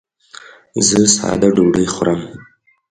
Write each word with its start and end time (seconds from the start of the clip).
زه 0.87 0.99
ساده 1.15 1.47
ډوډۍ 1.55 1.87
خورم. 1.93 2.21